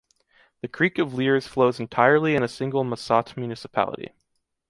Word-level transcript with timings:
The 0.61 0.67
creek 0.67 0.97
of 0.97 1.13
Liers 1.13 1.45
flows 1.45 1.79
entirely 1.79 2.33
in 2.35 2.41
a 2.41 2.47
single 2.47 2.83
Massat 2.83 3.37
municipality. 3.37 4.09